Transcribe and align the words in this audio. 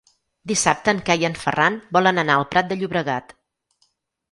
Dissabte 0.51 0.93
en 0.97 1.01
Cai 1.09 1.25
i 1.25 1.27
en 1.29 1.35
Ferran 1.43 1.77
volen 1.99 2.23
anar 2.23 2.39
al 2.39 2.49
Prat 2.55 2.73
de 2.73 2.81
Llobregat. 2.83 3.39